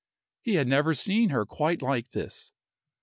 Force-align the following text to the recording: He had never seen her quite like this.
He 0.41 0.55
had 0.55 0.65
never 0.67 0.95
seen 0.95 1.29
her 1.29 1.45
quite 1.45 1.83
like 1.83 2.09
this. 2.09 2.53